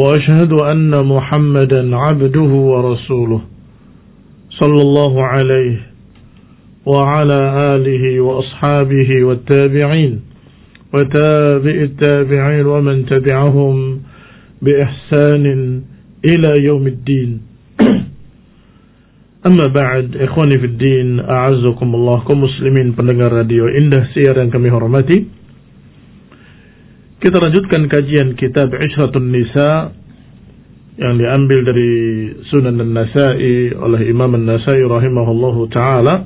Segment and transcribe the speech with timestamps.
[0.00, 3.40] وأشهد أن محمدا عبده ورسوله
[4.50, 5.76] صلى الله عليه
[6.86, 7.40] وعلى
[7.74, 10.20] آله وأصحابه والتابعين
[10.94, 14.00] وتابع التابعين ومن تبعهم
[14.62, 15.44] بإحسان
[16.30, 17.40] إلى يوم الدين.
[19.48, 25.39] أما بعد إخواني في الدين أعزكم الله كمسلمين pendengar radio Indah Siar yang kami hormati.
[27.20, 29.92] Kita lanjutkan kajian kitab Ishratun Nisa
[30.96, 31.92] yang diambil dari
[32.48, 36.24] Sunan An-Nasai oleh Imam An-Nasai rahimahullahu taala.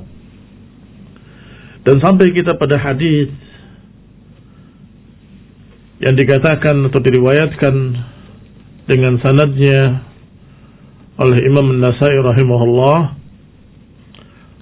[1.83, 3.27] Dan sampai kita pada hadis
[5.99, 7.75] yang dikatakan atau diriwayatkan
[8.87, 9.99] dengan sanadnya
[11.19, 12.99] oleh Imam An-Nasai rahimahullah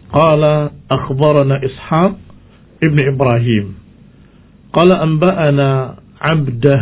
[0.10, 2.14] qala akhbarana Ishaq
[2.82, 3.78] ibn Ibrahim
[4.74, 6.80] qala anba'ana عبده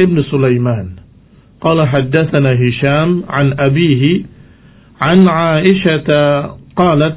[0.00, 0.88] ابن سليمان.
[1.60, 4.04] قال حدثنا هشام عن أبيه
[5.02, 6.08] عن عائشة
[6.76, 7.16] قالت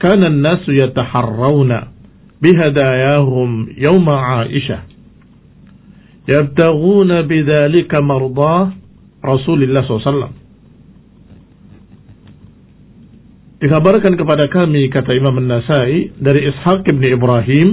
[0.00, 1.72] كان الناس يتحرون
[2.42, 4.78] بهداياهم يوم عائشة.
[6.28, 8.72] يبتغون بذلك مرضاه
[9.24, 10.34] رسول الله صلى الله عليه وسلم.
[13.58, 17.68] Dikabarkan kepada kami, kata Imam An-Nasai, dari Ishaq ibn Ibrahim,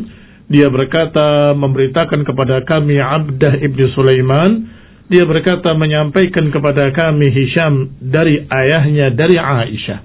[0.45, 4.77] dia berkata memberitakan kepada kami Abdah ibnu Sulaiman.
[5.05, 10.01] Dia berkata menyampaikan kepada kami Hisham dari ayahnya dari Aisyah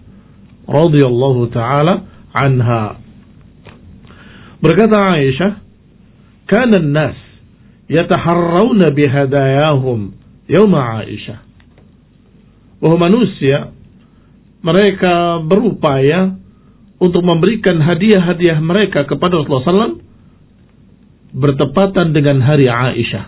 [0.69, 2.05] radhiyallahu taala
[2.37, 3.01] anha.
[4.61, 5.53] Berkata Aisyah,
[6.45, 7.17] "Kana an-nas
[7.89, 10.13] yataharrawna bihadayahum
[10.53, 11.41] yawm Aisyah."
[12.81, 13.73] Bahwa manusia
[14.61, 16.37] mereka berupaya
[17.01, 19.65] untuk memberikan hadiah-hadiah mereka kepada Rasulullah
[19.97, 20.10] SAW
[21.35, 23.25] bertepatan dengan hari Aisyah.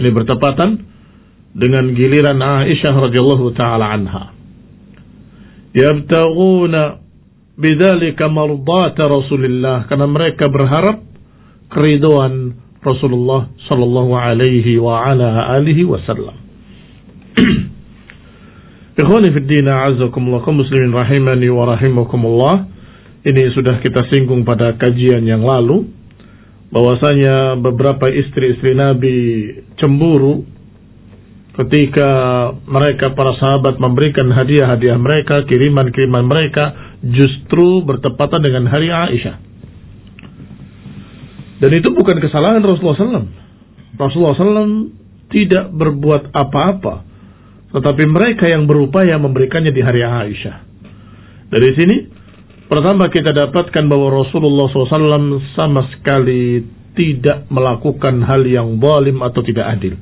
[0.00, 0.70] Ini bertepatan
[1.52, 4.32] dengan giliran Aisyah radhiyallahu taala anha.
[5.76, 7.00] Yabtaghuna
[7.56, 11.04] bidzalika mardata Rasulillah karena mereka berharap
[11.72, 16.36] keriduan Rasulullah sallallahu alaihi wa ala alihi wasallam.
[19.00, 22.54] Ikhwani fi din a'azzakumullah muslimin rahimani wa rahimakumullah.
[23.22, 25.86] Ini sudah kita singgung pada kajian yang lalu
[26.72, 29.16] bahwasanya beberapa istri-istri Nabi
[29.76, 30.48] cemburu
[31.52, 32.08] ketika
[32.64, 39.36] mereka para sahabat memberikan hadiah-hadiah mereka, kiriman-kiriman mereka justru bertepatan dengan hari Aisyah.
[41.60, 43.28] Dan itu bukan kesalahan Rasulullah SAW.
[44.00, 44.72] Rasulullah SAW
[45.28, 47.04] tidak berbuat apa-apa,
[47.76, 50.56] tetapi mereka yang berupaya memberikannya di hari Aisyah.
[51.52, 51.96] Dari sini
[52.72, 56.64] Pertama kita dapatkan bahwa Rasulullah SAW sama sekali
[56.96, 60.00] tidak melakukan hal yang zalim atau tidak adil.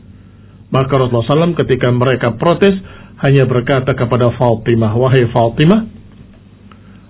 [0.70, 2.78] Maka Rasulullah SAW ketika mereka protes
[3.26, 5.82] hanya berkata kepada Fatimah, Wahai Fatimah,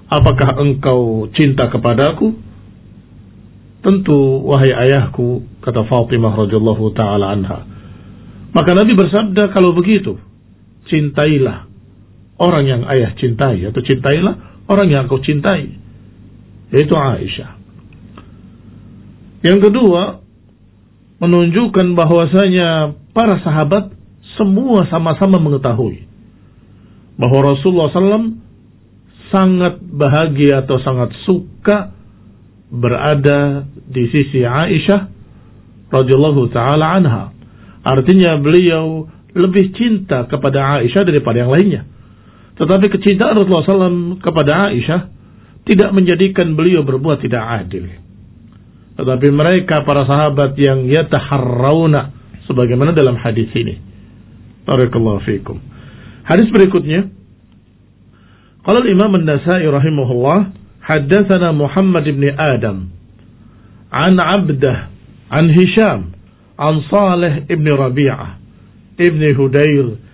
[0.09, 2.41] apakah engkau cinta kepadaku?
[3.84, 4.16] Tentu
[4.48, 7.69] wahai ayahku, kata Fatimah radhiyallahu taala anha.
[8.56, 10.16] Maka Nabi bersabda kalau begitu,
[10.88, 11.69] cintailah
[12.41, 15.75] orang yang ayah cintai atau cintailah orang yang kau cintai
[16.70, 17.58] yaitu Aisyah.
[19.42, 20.22] Yang kedua,
[21.19, 23.91] menunjukkan bahwasanya para sahabat
[24.38, 26.06] semua sama-sama mengetahui
[27.20, 28.38] bahwa Rasulullah SAW
[29.28, 31.92] sangat bahagia atau sangat suka
[32.70, 35.10] berada di sisi Aisyah
[35.91, 37.25] radhiyallahu taala anha.
[37.82, 41.83] Artinya beliau lebih cinta kepada Aisyah daripada yang lainnya.
[42.60, 45.01] Tetapi kecintaan Rasulullah SAW kepada Aisyah
[45.65, 47.89] tidak menjadikan beliau berbuat tidak adil.
[49.01, 52.12] Tetapi mereka para sahabat yang yataharrauna
[52.45, 53.80] sebagaimana dalam hadis ini.
[54.68, 55.57] Barakallahu fiikum.
[56.28, 57.09] Hadis berikutnya
[58.60, 60.53] Qala Imam An-Nasa'i rahimahullah
[60.84, 62.92] haddatsana Muhammad ibn Adam
[63.89, 64.92] an Abdah
[65.33, 66.13] an Hisham
[66.60, 68.36] an Salih ibn Rabi'ah
[69.01, 70.09] ibn Hudayr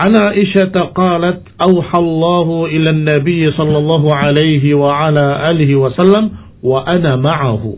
[0.00, 6.30] عن عائشة قالت أوحى الله إلى النبي صلى الله عليه وعلى آله وسلم
[6.62, 7.76] وأنا معه.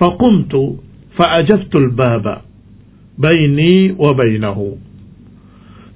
[0.00, 0.76] فقمت
[1.18, 2.40] فأجفت الباب
[3.18, 4.76] بيني وبينه.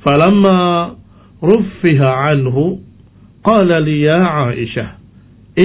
[0.06, 0.90] فلما
[1.44, 2.78] رفه عنه
[3.44, 4.87] قال لي يا عائشة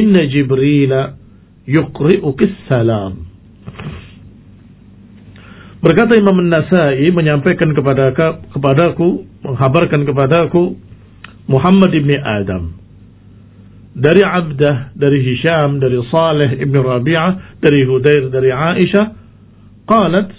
[0.02, 1.08] إن جبريل
[1.68, 3.14] يقرئك السلام.
[5.84, 8.16] Berkata Imam Nasai menyampaikan kepada
[8.56, 10.80] kepadaku, menghabarkan kepadaku
[11.52, 12.80] Muhammad ibni Adam
[13.94, 19.06] dari Abdah, dari Hisham, dari Saleh ibn Rabi'ah, dari Hudair, dari Aisyah,
[19.86, 20.30] qalat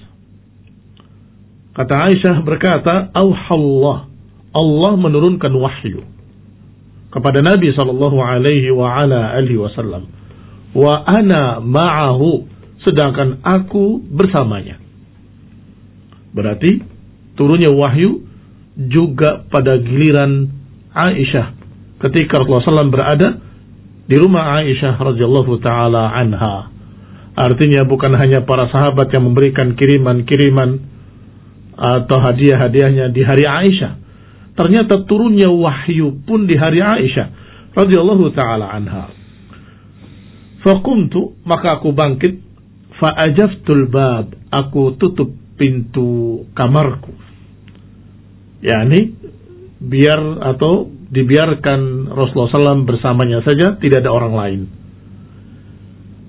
[1.77, 4.11] kata Aisyah berkata, "Auhallah,
[4.55, 6.03] Allah menurunkan wahyu
[7.15, 10.11] kepada Nabi sallallahu alaihi wa ala alihi wasallam.
[10.75, 12.49] Wa ana ma'ahu,
[12.83, 14.84] sedangkan aku bersamanya."
[16.35, 16.83] Berarti
[17.39, 18.27] turunnya wahyu
[18.75, 20.51] juga pada giliran
[20.91, 21.55] Aisyah
[22.03, 23.29] ketika Rasulullah SAW berada
[24.05, 26.75] di rumah Aisyah radhiyallahu taala anha.
[27.35, 30.79] Artinya bukan hanya para sahabat yang memberikan kiriman-kiriman
[31.75, 33.93] atau hadiah-hadiahnya di hari Aisyah.
[34.55, 37.27] Ternyata turunnya wahyu pun di hari Aisyah
[37.75, 39.11] radhiyallahu taala anha.
[40.63, 42.39] Fakumtu maka aku bangkit
[43.03, 47.13] faajaftul bab aku tutup pintu kamarku.
[48.65, 49.15] yakni
[49.85, 50.21] biar
[50.55, 54.61] atau dibiarkan Rasulullah SAW bersamanya saja, tidak ada orang lain.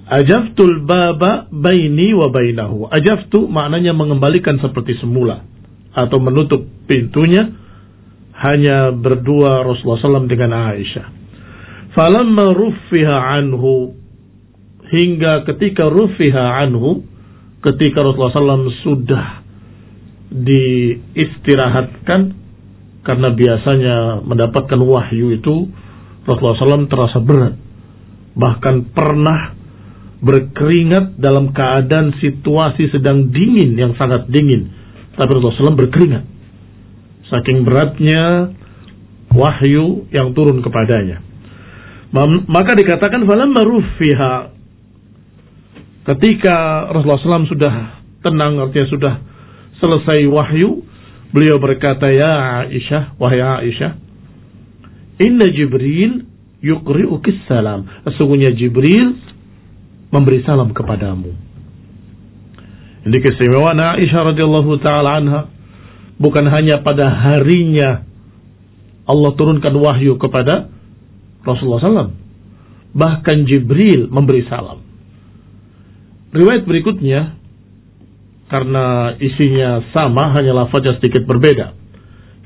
[0.06, 2.86] Ajaftul baba baini wa bainahu.
[2.94, 5.42] Ajaftu maknanya mengembalikan seperti semula
[5.96, 7.50] atau menutup pintunya
[8.36, 11.08] hanya berdua Rasulullah SAW dengan Aisyah.
[11.98, 13.96] Falamma ruffiha anhu
[14.92, 17.08] hingga ketika ruffiha anhu
[17.66, 19.26] ketika Rasulullah SAW sudah
[20.30, 22.22] diistirahatkan
[23.06, 25.70] karena biasanya mendapatkan wahyu itu
[26.26, 27.56] Rasulullah SAW terasa berat.
[28.36, 29.54] Bahkan pernah
[30.22, 34.70] berkeringat dalam keadaan situasi sedang dingin yang sangat dingin.
[35.16, 36.24] Tapi Rasulullah SAW berkeringat.
[37.30, 38.54] Saking beratnya
[39.34, 41.22] wahyu yang turun kepadanya.
[42.50, 44.55] Maka dikatakan falamma rufiha
[46.06, 47.74] Ketika Rasulullah SAW sudah
[48.22, 49.14] tenang, artinya sudah
[49.82, 50.86] selesai wahyu,
[51.34, 53.92] beliau berkata, Ya Aisyah, wahai Aisyah,
[55.26, 56.30] Inna Jibril
[56.62, 57.90] yukri'uki salam.
[58.06, 59.18] Sesungguhnya Jibril
[60.14, 61.34] memberi salam kepadamu.
[63.06, 65.42] Ini keistimewaan Aisyah radhiyallahu taala anha
[66.22, 68.06] bukan hanya pada harinya
[69.06, 70.70] Allah turunkan wahyu kepada
[71.46, 72.14] Rasulullah SAW.
[72.94, 74.85] Bahkan Jibril memberi salam.
[76.35, 77.35] Riwayat berikutnya
[78.51, 81.75] karena isinya sama hanya lafaznya sedikit berbeda.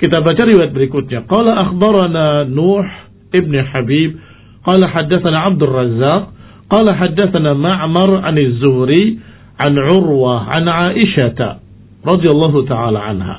[0.01, 1.25] Kita baca riwayat berikutnya.
[1.29, 2.85] Qala akhbarana Nuh
[3.33, 4.17] ibn Habib
[4.65, 6.23] qala haddatsana Abdul Razzaq
[6.69, 9.21] qala haddatsana Ma'mar an Az-Zuhri
[9.61, 11.61] an Urwah an Aisyah
[12.05, 13.39] radhiyallahu taala anha.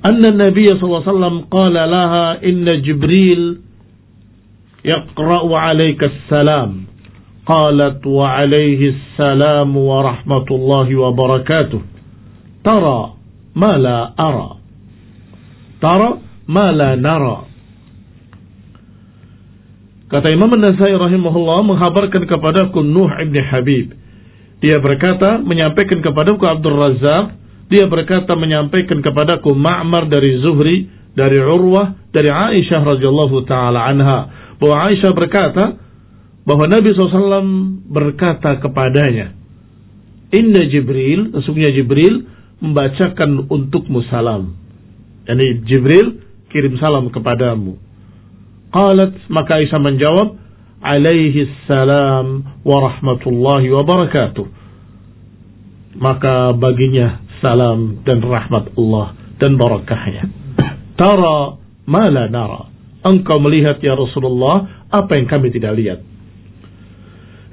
[0.00, 3.40] أن النبي صلى الله عليه وسلم قال لها إن جبريل
[4.84, 6.70] يقرأ عليك السلام
[7.46, 11.80] قالت وعليه السلام ورحمة الله وبركاته
[12.64, 13.00] ترى
[13.56, 14.50] ما لا أرى
[15.82, 16.10] ترى
[16.48, 17.38] ما لا نرى
[20.10, 23.94] Kata Imam Nasai rahimahullah menghabarkan kepadaku Nuh ibn Habib.
[24.58, 27.38] Dia berkata menyampaikan kepadaku Abdul Razak.
[27.70, 34.18] Dia berkata menyampaikan kepadaku Ma'mar dari Zuhri, dari Urwah, dari Aisyah radhiyallahu taala anha.
[34.58, 35.78] Bahwa Aisyah berkata,
[36.45, 37.43] bahwa Nabi SAW
[37.89, 39.33] berkata kepadanya,
[40.29, 42.29] Inna Jibril, sesungguhnya Jibril
[42.61, 44.53] membacakan untukmu salam.
[45.25, 46.21] Yani Jibril
[46.53, 47.81] kirim salam kepadamu.
[48.69, 50.27] Qalat, maka Aisyah menjawab,
[50.85, 54.45] alaihi salam wa rahmatullahi wa barakatuh.
[55.97, 60.23] Maka baginya salam dan rahmat Allah dan barakahnya.
[60.99, 61.57] Tara
[61.89, 62.69] ma la nara.
[63.05, 65.99] Engkau melihat ya Rasulullah apa yang kami tidak lihat.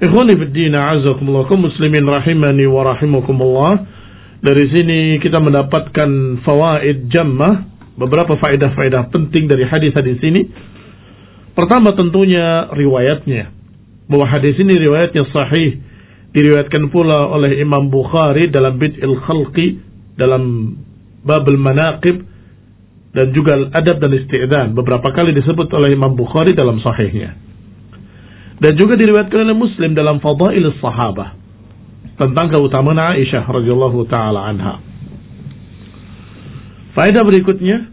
[0.03, 3.73] Ikhwani fiddina azakumullah kaum muslimin rahimani wa rahimakumullah.
[4.43, 7.63] Dari sini kita mendapatkan fawaid jammah,
[7.95, 10.51] beberapa faedah-faedah penting dari hadis-hadis ini.
[11.55, 13.55] Pertama tentunya riwayatnya.
[14.11, 15.79] Bahwa hadis ini riwayatnya sahih.
[16.35, 19.79] Diriwayatkan pula oleh Imam Bukhari dalam Bid'il Khalqi,
[20.19, 20.75] dalam
[21.23, 22.19] Babul Manaqib,
[23.15, 24.67] dan juga Adab dan Isti'dan.
[24.75, 27.52] Beberapa kali disebut oleh Imam Bukhari dalam sahihnya.
[28.63, 31.35] Dan juga diriwayatkan oleh Muslim dalam Fadail Sahabah
[32.15, 34.79] tentang keutamaan Aisyah radhiyallahu taala anha.
[36.95, 37.91] Faedah berikutnya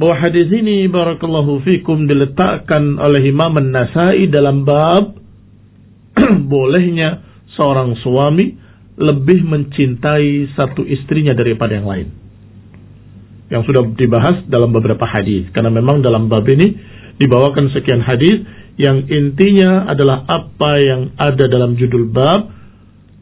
[0.00, 5.20] bahwa hadis ini barakallahu fikum diletakkan oleh Imam An-Nasai dalam bab
[6.54, 7.20] bolehnya
[7.52, 8.56] seorang suami
[8.96, 12.08] lebih mencintai satu istrinya daripada yang lain.
[13.52, 15.50] Yang sudah dibahas dalam beberapa hadis.
[15.52, 16.72] Karena memang dalam bab ini
[17.18, 18.42] dibawakan sekian hadis
[18.74, 22.50] yang intinya adalah apa yang ada dalam judul bab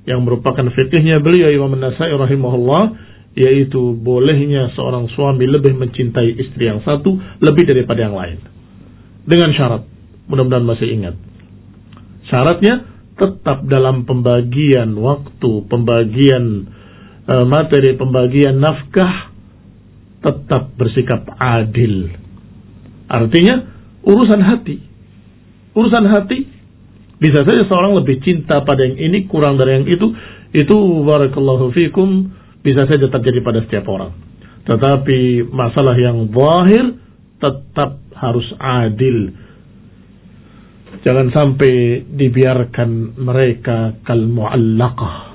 [0.08, 6.80] yang merupakan fikihnya beliau Imam Nasai rahimahullah yaitu bolehnya seorang suami lebih mencintai istri yang
[6.84, 8.40] satu lebih daripada yang lain.
[9.28, 9.82] Dengan syarat
[10.28, 11.16] mudah-mudahan masih ingat.
[12.32, 16.44] Syaratnya tetap dalam pembagian waktu pembagian
[17.28, 19.32] uh, materi pembagian nafkah
[20.24, 22.08] tetap bersikap adil.
[23.12, 23.68] Artinya
[24.00, 24.91] urusan hati
[25.76, 26.48] urusan hati.
[27.22, 30.06] Bisa saja seorang lebih cinta pada yang ini kurang dari yang itu.
[30.52, 32.28] Itu barakallahu fikum
[32.60, 34.12] bisa saja terjadi pada setiap orang.
[34.66, 36.98] Tetapi masalah yang zahir
[37.38, 39.34] tetap harus adil.
[41.02, 45.32] Jangan sampai dibiarkan mereka kal muallaqah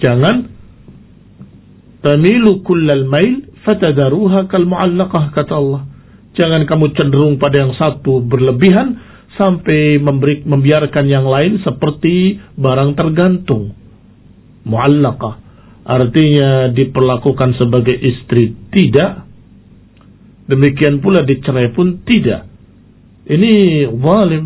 [0.00, 0.48] jangan
[2.00, 5.82] tamilu kullal mail fatadaruha kal muallaqah kata Allah
[6.40, 8.96] Jangan kamu cenderung pada yang satu berlebihan
[9.36, 13.76] sampai memberi, membiarkan yang lain seperti barang tergantung.
[14.64, 15.36] Muallaqah.
[15.84, 19.28] Artinya diperlakukan sebagai istri tidak.
[20.48, 22.48] Demikian pula dicerai pun tidak.
[23.28, 23.52] Ini
[23.92, 24.44] zalim.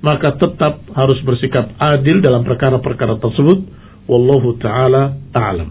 [0.00, 3.60] Maka tetap harus bersikap adil dalam perkara-perkara tersebut.
[4.08, 5.68] Wallahu ta'ala a'lam.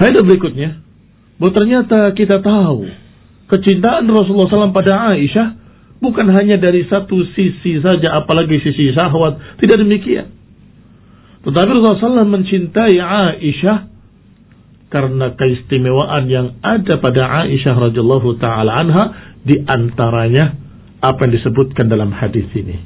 [0.00, 0.80] Faedah berikutnya.
[1.40, 3.01] Bahwa ternyata kita tahu
[3.52, 5.60] kecintaan Rasulullah SAW pada Aisyah
[6.00, 9.60] bukan hanya dari satu sisi saja, apalagi sisi syahwat.
[9.60, 10.32] Tidak demikian.
[11.44, 13.78] Tetapi Rasulullah SAW mencintai Aisyah
[14.88, 19.04] karena keistimewaan yang ada pada Aisyah radhiyallahu taala anha
[19.40, 20.56] di antaranya
[21.02, 22.76] apa yang disebutkan dalam hadis ini.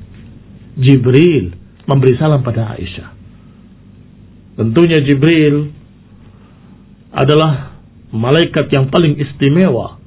[0.76, 1.52] Jibril
[1.86, 3.08] memberi salam pada Aisyah.
[4.56, 5.68] Tentunya Jibril
[7.12, 7.76] adalah
[8.12, 10.00] malaikat yang paling istimewa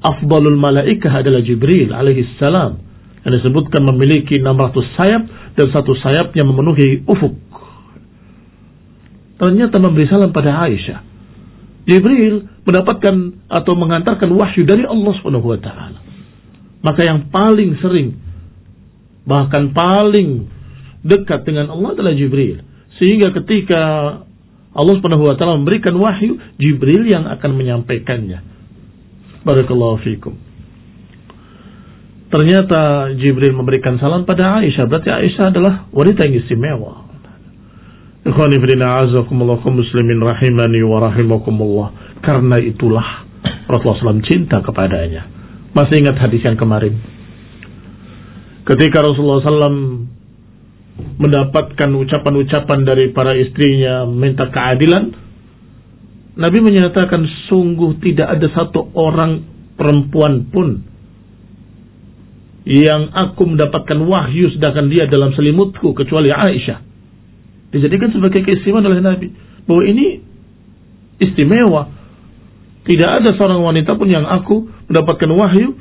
[0.00, 2.80] afdalul malaikah adalah Jibril alaihi salam
[3.20, 5.22] yang disebutkan memiliki 600 sayap
[5.56, 7.36] dan satu sayapnya memenuhi ufuk.
[9.40, 11.00] Ternyata memberi salam pada Aisyah.
[11.88, 13.14] Jibril mendapatkan
[13.48, 15.98] atau mengantarkan wahyu dari Allah Subhanahu wa taala.
[16.80, 18.16] Maka yang paling sering
[19.24, 20.48] bahkan paling
[21.04, 22.60] dekat dengan Allah adalah Jibril.
[23.00, 23.80] Sehingga ketika
[24.70, 28.59] Allah Subhanahu wa taala memberikan wahyu, Jibril yang akan menyampaikannya.
[29.40, 30.34] Barakallahu fikum.
[32.30, 34.86] Ternyata Jibril memberikan salam pada Aisyah.
[34.86, 37.10] Berarti Aisyah adalah wanita yang istimewa.
[38.22, 41.88] Ikhwani fidina azakumullah muslimin rahimani wa rahimakumullah.
[42.22, 43.26] Karena itulah
[43.66, 45.26] Rasulullah SAW cinta kepadanya.
[45.74, 46.94] Masih ingat hadis yang kemarin?
[48.62, 50.06] Ketika Rasulullah SAW
[51.18, 55.10] mendapatkan ucapan-ucapan dari para istrinya minta keadilan,
[56.40, 57.20] Nabi menyatakan
[57.52, 59.44] sungguh tidak ada satu orang
[59.76, 60.80] perempuan pun
[62.64, 66.80] yang aku mendapatkan wahyu sedangkan dia dalam selimutku kecuali Aisyah.
[67.76, 69.28] Dijadikan sebagai keistimewaan oleh Nabi
[69.68, 70.06] bahwa ini
[71.20, 71.92] istimewa.
[72.80, 75.76] Tidak ada seorang wanita pun yang aku mendapatkan wahyu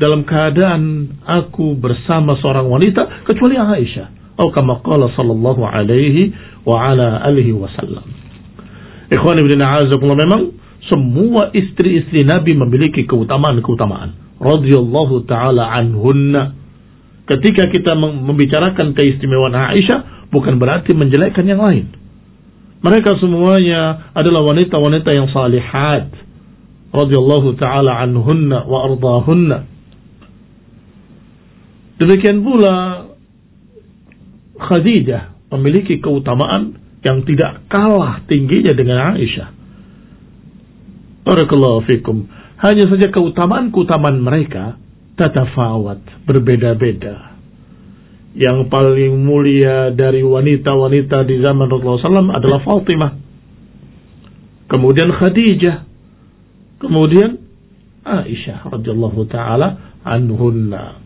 [0.00, 4.40] dalam keadaan aku bersama seorang wanita kecuali Aisyah.
[4.40, 6.32] Atau kama qala sallallahu alaihi
[6.64, 8.21] wa ala alihi wasallam.
[9.12, 9.60] Ikhwan ibn
[10.16, 10.42] memang
[10.88, 14.40] semua istri-istri Nabi memiliki keutamaan-keutamaan.
[14.40, 16.56] Radiyallahu ta'ala anhunna.
[17.28, 21.92] Ketika kita membicarakan keistimewaan Aisyah, bukan berarti menjelekkan yang lain.
[22.82, 26.10] Mereka semuanya adalah wanita-wanita yang salihat.
[26.90, 29.58] Radiyallahu ta'ala anhunna wa ardahunna.
[32.02, 33.06] Demikian pula
[34.58, 39.48] Khadijah memiliki keutamaan yang tidak kalah tingginya dengan Aisyah.
[41.22, 42.26] Barakallahu fikum.
[42.62, 44.78] Hanya saja keutamaan-keutamaan mereka
[45.18, 47.34] tatafawat, berbeda-beda.
[48.32, 53.12] Yang paling mulia dari wanita-wanita di zaman Rasulullah SAW adalah Fatimah.
[54.72, 55.84] Kemudian Khadijah.
[56.80, 57.38] Kemudian
[58.02, 61.02] Aisyah radhiyallahu taala anhunna.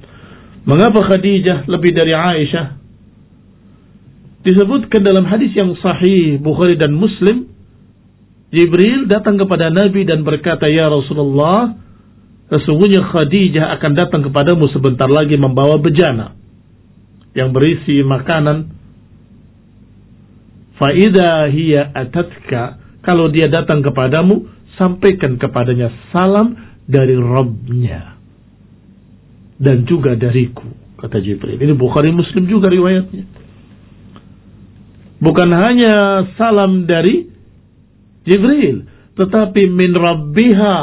[0.64, 2.85] Mengapa Khadijah lebih dari Aisyah?
[4.46, 7.50] Disebutkan dalam hadis yang sahih Bukhari dan Muslim
[8.54, 11.74] Jibril datang kepada Nabi dan berkata ya Rasulullah
[12.46, 16.38] sesungguhnya Khadijah akan datang kepadamu sebentar lagi membawa bejana
[17.34, 18.70] yang berisi makanan
[20.78, 24.46] faida hiya atatka kalau dia datang kepadamu
[24.78, 26.54] sampaikan kepadanya salam
[26.86, 28.14] dari Rabbnya
[29.58, 31.58] dan juga dariku kata Jibril.
[31.60, 33.35] Ini Bukhari Muslim juga riwayatnya.
[35.16, 37.24] Bukan hanya salam dari
[38.28, 38.84] Jibril,
[39.16, 40.76] tetapi min rabbiha,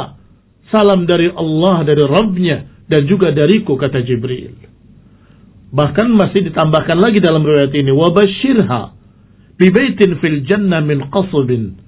[0.74, 4.58] salam dari Allah, dari Rabbnya, dan juga dariku, kata Jibril.
[5.74, 8.82] Bahkan masih ditambahkan lagi dalam riwayat ini, wabashirha,
[9.58, 11.78] bibaitin fil jannah min qasubin,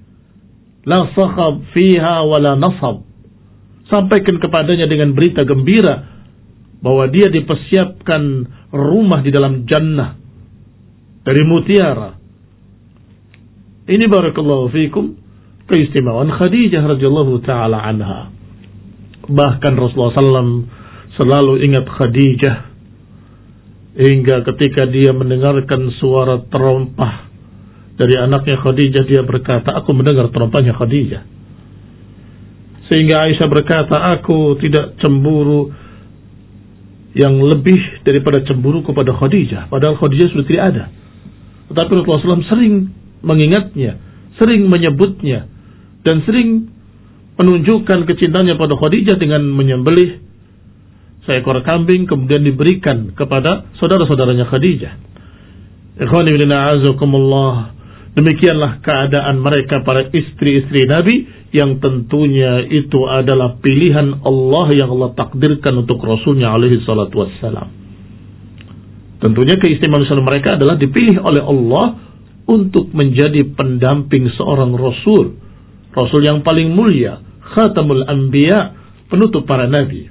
[0.87, 3.03] la sakhab fiha wala nasab.
[3.87, 6.03] Sampaikan kepadanya dengan berita gembira
[6.83, 8.21] bahwa dia dipersiapkan
[8.75, 10.19] rumah di dalam jannah
[11.23, 12.16] dari mutiara.
[13.87, 15.15] Ini barakallahu fikum
[15.67, 18.31] keistimewaan Khadijah radhiyallahu taala anha.
[19.27, 20.67] Bahkan Rasulullah SAW
[21.15, 22.55] selalu ingat Khadijah
[23.97, 27.27] hingga ketika dia mendengarkan suara terompah
[27.97, 31.23] dari anaknya Khadijah dia berkata, aku mendengar terompahnya Khadijah.
[32.87, 35.73] Sehingga Aisyah berkata, aku tidak cemburu
[37.17, 39.67] yang lebih daripada cemburu kepada Khadijah.
[39.67, 40.83] Padahal Khadijah sudah tidak ada.
[41.73, 42.73] Tetapi Rasulullah SAW sering
[43.21, 44.01] mengingatnya,
[44.37, 45.49] sering menyebutnya,
[46.05, 46.71] dan sering
[47.37, 50.25] menunjukkan kecintanya pada Khadijah dengan menyembelih
[51.27, 54.93] seekor kambing kemudian diberikan kepada saudara-saudaranya Khadijah.
[55.97, 56.33] Ikhwani
[58.17, 65.85] Demikianlah keadaan mereka para istri-istri Nabi yang tentunya itu adalah pilihan Allah yang Allah takdirkan
[65.85, 67.69] untuk Rasulnya alaihi salatu wassalam.
[69.21, 72.06] Tentunya keistimewaan mereka adalah dipilih oleh Allah
[72.47, 75.35] untuk menjadi pendamping seorang Rasul.
[75.91, 77.19] Rasul yang paling mulia,
[77.53, 78.73] khatamul anbiya,
[79.11, 80.07] penutup para nabi.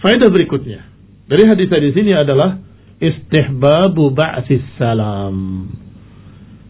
[0.00, 0.86] Faedah berikutnya
[1.26, 2.62] dari hadis di sini adalah
[3.02, 5.66] istihbabu ba'sis salam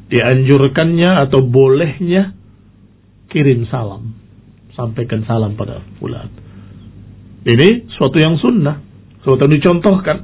[0.07, 2.35] dianjurkannya atau bolehnya
[3.31, 4.15] kirim salam.
[4.73, 6.31] Sampaikan salam pada fulan.
[7.47, 8.83] Ini suatu yang sunnah.
[9.25, 10.19] Suatu yang dicontohkan.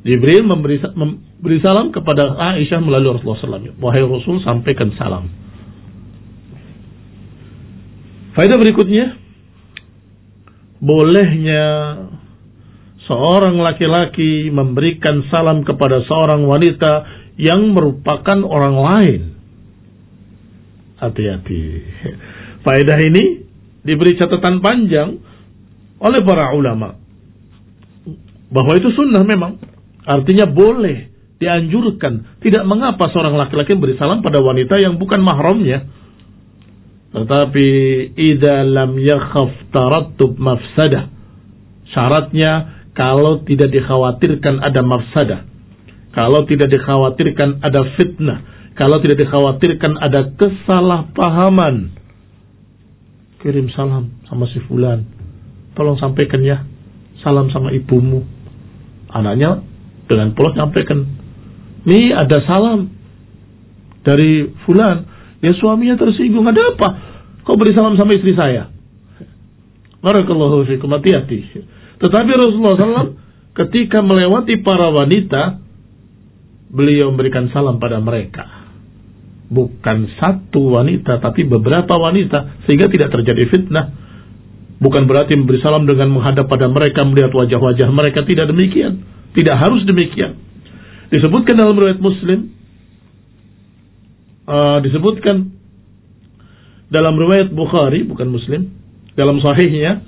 [0.00, 0.80] Jibril memberi,
[1.40, 3.80] memberi salam kepada Aisyah melalui Rasulullah SAW.
[3.80, 5.24] Wahai Rasul, sampaikan salam.
[8.36, 9.16] Faedah berikutnya,
[10.84, 11.64] bolehnya
[13.08, 17.08] seorang laki-laki memberikan salam kepada seorang wanita
[17.40, 19.20] yang merupakan orang lain.
[21.00, 21.62] Hati-hati.
[22.68, 23.48] Faedah ini
[23.80, 25.16] diberi catatan panjang
[26.04, 27.00] oleh para ulama.
[28.52, 29.56] Bahwa itu sunnah memang.
[30.00, 31.09] Artinya boleh,
[31.40, 32.44] dianjurkan.
[32.44, 35.88] Tidak mengapa seorang laki-laki beri salam pada wanita yang bukan mahramnya.
[37.10, 37.68] Tetapi
[38.14, 41.10] idza lam yakhaf tarattub mafsadah.
[41.90, 45.50] Syaratnya kalau tidak dikhawatirkan ada mafsadah
[46.10, 48.38] kalau tidak dikhawatirkan ada fitnah,
[48.74, 51.94] kalau tidak dikhawatirkan ada kesalahpahaman,
[53.38, 55.06] kirim salam sama si fulan.
[55.78, 56.66] Tolong sampaikan ya,
[57.22, 58.26] salam sama ibumu.
[59.10, 59.62] Anaknya
[60.10, 61.06] dengan polos sampaikan,
[61.86, 62.92] ini ada salam
[64.04, 65.08] dari fulan.
[65.40, 66.88] Ya suaminya tersinggung, ada apa?
[67.48, 68.68] Kau beri salam sama istri saya?
[70.04, 71.64] Barakallahu fikum, hati-hati.
[72.00, 73.16] Tetapi Rasulullah SAW
[73.56, 75.60] ketika melewati para wanita,
[76.72, 78.68] beliau memberikan salam pada mereka.
[79.50, 83.86] Bukan satu wanita, tapi beberapa wanita, sehingga tidak terjadi fitnah.
[84.80, 88.24] Bukan berarti memberi salam dengan menghadap pada mereka, melihat wajah-wajah mereka.
[88.24, 89.04] Tidak demikian.
[89.36, 90.49] Tidak harus demikian.
[91.10, 92.54] Disebutkan dalam riwayat Muslim,
[94.46, 95.50] uh, disebutkan
[96.86, 98.70] dalam riwayat Bukhari, bukan Muslim,
[99.18, 100.06] dalam sahihnya,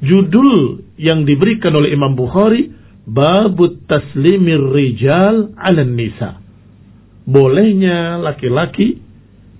[0.00, 2.72] judul yang diberikan oleh Imam Bukhari
[3.04, 6.40] babut taslimir rijal ala nisa.
[7.28, 9.04] Bolehnya laki-laki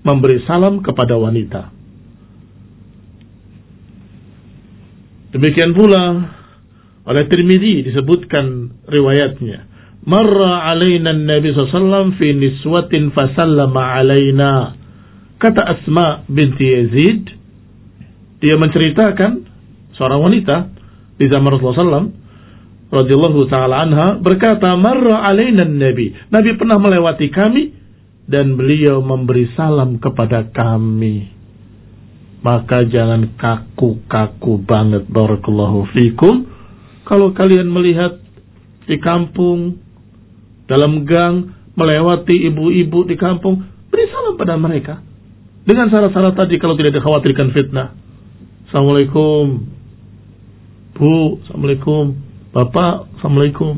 [0.01, 1.69] memberi salam kepada wanita.
[5.37, 6.03] Demikian pula
[7.05, 8.45] oleh Tirmidzi disebutkan
[8.89, 9.68] riwayatnya.
[10.09, 14.73] Marra alaina Nabi SAW fi niswatin fasallama alaina.
[15.37, 17.29] Kata Asma binti Yazid,
[18.41, 19.45] dia menceritakan
[19.93, 20.73] seorang wanita
[21.13, 22.09] di zaman Rasulullah SAW
[22.89, 27.63] radhiyallahu taala anha berkata, "Marra alaina Nabi." Nabi pernah melewati kami
[28.25, 31.37] dan beliau memberi salam kepada kami.
[32.41, 36.49] Maka jangan kaku-kaku banget barakallahu fikum.
[37.05, 38.17] Kalau kalian melihat
[38.89, 39.88] di kampung
[40.69, 45.01] dalam gang melewati ibu-ibu di kampung, beri salam pada mereka.
[45.65, 47.97] Dengan syarat-syarat tadi kalau tidak dikhawatirkan fitnah.
[48.69, 49.65] Assalamualaikum.
[50.93, 52.03] Bu, Assalamualaikum
[52.53, 53.77] Bapak, Assalamualaikum.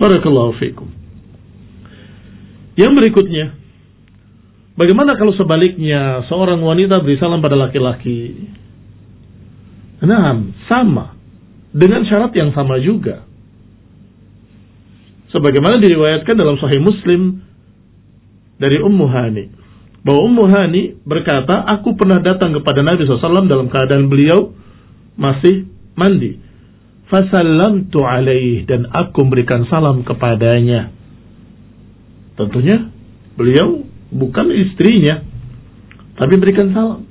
[0.00, 0.88] Barakallahu fikum.
[2.76, 3.52] Yang berikutnya,
[4.80, 8.48] bagaimana kalau sebaliknya seorang wanita beri salam pada laki-laki?
[10.00, 10.32] Nah,
[10.72, 11.16] sama.
[11.70, 13.29] dengan syarat yang sama juga.
[15.30, 17.42] Sebagaimana diriwayatkan dalam Sahih Muslim
[18.58, 19.44] dari Ummu Hani.
[20.02, 24.52] Bahwa Ummu Hani berkata, aku pernah datang kepada Nabi SAW dalam keadaan beliau
[25.14, 26.40] masih mandi.
[27.10, 30.94] Fasallamtu alaih dan aku memberikan salam kepadanya.
[32.38, 32.88] Tentunya
[33.34, 33.82] beliau
[34.14, 35.20] bukan istrinya,
[36.14, 37.02] tapi berikan salam.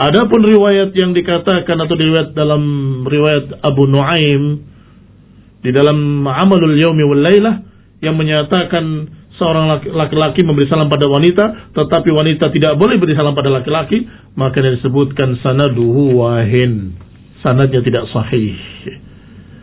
[0.00, 2.62] Adapun riwayat yang dikatakan atau riwayat dalam
[3.04, 4.64] riwayat Abu Nuaim
[5.60, 7.54] di dalam Amalul Yaumi wal Lailah
[8.00, 8.84] yang menyatakan
[9.36, 14.04] seorang laki-laki memberi salam pada wanita tetapi wanita tidak boleh beri salam pada laki-laki
[14.36, 16.96] maka disebutkan sanaduhu wahin.
[17.40, 18.52] Sanadnya tidak sahih.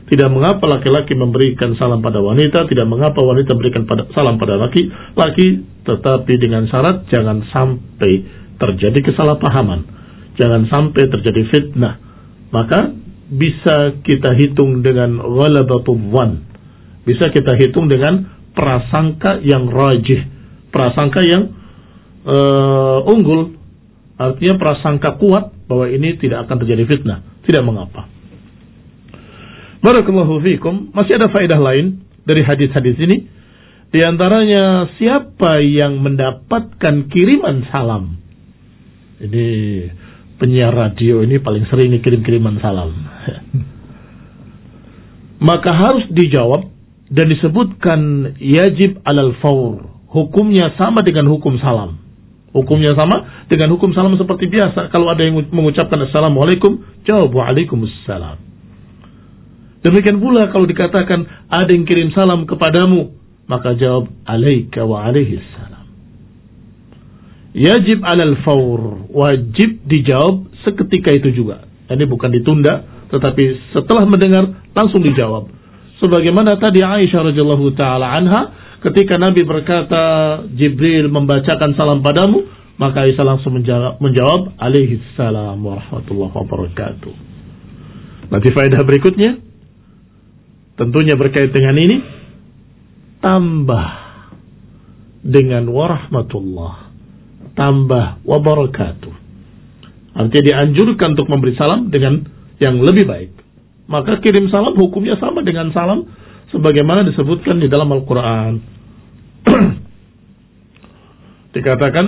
[0.08, 5.62] Tidak mengapa laki-laki memberikan salam pada wanita tidak mengapa wanita berikan pada, salam pada laki-laki
[5.86, 8.26] tetapi dengan syarat jangan sampai
[8.58, 9.98] terjadi kesalahpahaman.
[10.38, 11.98] Jangan sampai terjadi fitnah.
[12.54, 12.94] Maka
[13.28, 16.48] bisa kita hitung dengan ghalabatul wan.
[17.04, 20.28] Bisa kita hitung dengan prasangka yang rajih,
[20.72, 21.44] prasangka yang
[22.28, 23.56] uh, unggul.
[24.18, 27.20] Artinya prasangka kuat bahwa ini tidak akan terjadi fitnah.
[27.46, 28.10] Tidak mengapa.
[29.80, 30.90] Barakallahu fikum.
[30.92, 33.30] Masih ada faedah lain dari hadis-hadis ini.
[33.88, 38.20] Di antaranya siapa yang mendapatkan kiriman salam.
[39.22, 39.48] Ini
[40.38, 43.17] penyiar radio ini paling sering kirim-kiriman salam.
[45.50, 46.74] Maka harus dijawab
[47.08, 49.86] dan disebutkan yajib alal faur.
[50.08, 52.00] Hukumnya sama dengan hukum salam.
[52.56, 54.90] Hukumnya sama dengan hukum salam seperti biasa.
[54.90, 58.40] Kalau ada yang mengucapkan Assalamualaikum, jawab Waalaikumsalam.
[59.86, 61.20] Demikian pula kalau dikatakan
[61.54, 63.14] ada yang kirim salam kepadamu,
[63.46, 65.46] maka jawab alaika wa alaihis
[67.58, 69.10] Yajib alal faur.
[69.10, 71.66] Wajib dijawab seketika itu juga.
[71.90, 74.44] Ini bukan ditunda, tetapi setelah mendengar
[74.76, 75.48] langsung dijawab.
[75.98, 78.42] Sebagaimana tadi Aisyah radhiyallahu taala anha
[78.86, 80.04] ketika Nabi berkata
[80.54, 82.46] Jibril membacakan salam padamu,
[82.78, 87.14] maka Aisyah langsung menjawab, menjawab alaihi salam warahmatullahi wabarakatuh.
[88.28, 89.32] Nanti faedah berikutnya
[90.78, 91.98] tentunya berkait dengan ini
[93.24, 93.88] tambah
[95.26, 96.88] dengan warahmatullah
[97.58, 99.14] tambah wabarakatuh.
[100.18, 103.32] Artinya dianjurkan untuk memberi salam dengan yang lebih baik.
[103.88, 106.04] Maka kirim salam hukumnya sama dengan salam
[106.52, 108.54] sebagaimana disebutkan di dalam Al-Quran.
[111.56, 112.06] Dikatakan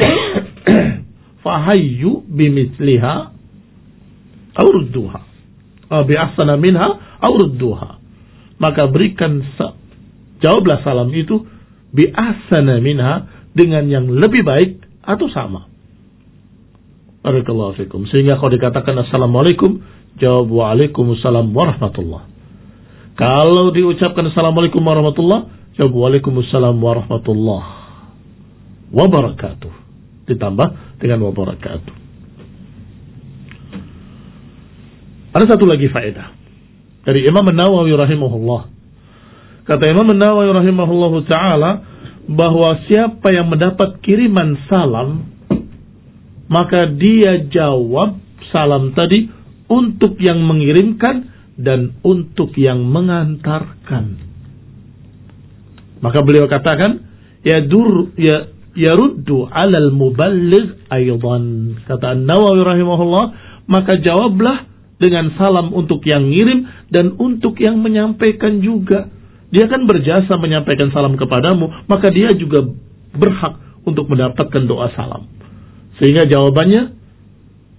[1.44, 3.32] fahayyu bimisliha
[4.60, 5.20] aurudduha
[6.04, 7.98] bi ahsana minha aurudduha
[8.60, 9.40] maka berikan
[10.44, 11.48] jawablah salam itu
[11.96, 13.24] bi ahsana minha
[13.56, 15.66] dengan yang lebih baik atau sama.
[17.30, 18.10] Barakallahu fikum.
[18.10, 19.78] Sehingga kalau dikatakan Assalamualaikum,
[20.18, 22.26] jawab Waalaikumsalam warahmatullah.
[23.14, 25.46] Kalau diucapkan Assalamualaikum warahmatullah,
[25.78, 27.64] jawab Waalaikumsalam warahmatullah
[28.90, 29.72] wabarakatuh.
[30.26, 31.94] Ditambah dengan wabarakatuh.
[35.30, 36.34] Ada satu lagi faedah
[37.06, 38.62] dari Imam Nawawi rahimahullah.
[39.62, 41.70] Kata Imam Nawawi rahimahullah taala,
[42.26, 45.30] bahwa siapa yang mendapat kiriman salam
[46.50, 48.18] maka dia jawab
[48.50, 49.30] salam tadi
[49.70, 54.18] untuk yang mengirimkan dan untuk yang mengantarkan.
[56.02, 57.06] Maka beliau katakan
[57.46, 63.26] ya dur ya yaruddu alal muballigh aydan kata An-Nawawi rahimahullah
[63.70, 64.66] maka jawablah
[65.00, 69.08] dengan salam untuk yang ngirim dan untuk yang menyampaikan juga
[69.50, 72.70] dia kan berjasa menyampaikan salam kepadamu, maka dia juga
[73.10, 75.26] berhak untuk mendapatkan doa salam.
[76.00, 76.96] Sehingga jawabannya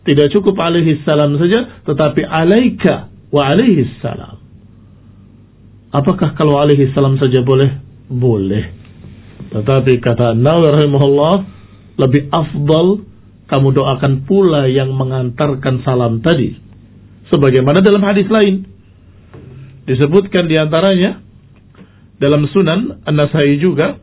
[0.05, 4.37] tidak cukup alaihi salam saja, tetapi alaika wa alaihi salam.
[5.91, 7.81] Apakah kalau alaihi salam saja boleh?
[8.07, 8.65] Boleh.
[9.51, 11.35] Tetapi kata Nawawi rahimahullah,
[11.99, 13.03] lebih afdal
[13.51, 16.55] kamu doakan pula yang mengantarkan salam tadi.
[17.27, 18.63] Sebagaimana dalam hadis lain.
[19.81, 21.19] Disebutkan di antaranya,
[22.21, 23.97] dalam Sunan An-Nasai juga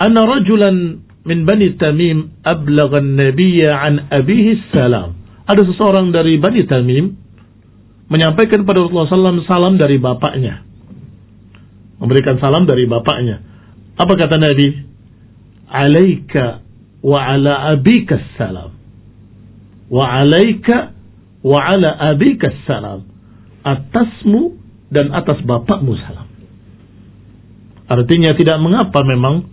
[0.00, 5.14] anna rajulan min Bani Tamim ablagha an-nabiyya an abihi salam.
[5.46, 7.14] Ada seseorang dari Bani Tamim
[8.10, 9.08] menyampaikan pada Rasulullah
[9.38, 10.66] SAW salam dari bapaknya.
[12.02, 13.38] Memberikan salam dari bapaknya.
[13.94, 14.68] Apa kata Nabi?
[15.70, 16.60] Alaika
[17.00, 18.74] wa ala abika salam.
[19.86, 20.92] Wa alaika
[21.46, 23.06] wa ala abika salam.
[23.62, 24.58] Atasmu
[24.90, 26.26] dan atas bapakmu salam.
[27.86, 29.46] Artinya tidak mengapa memang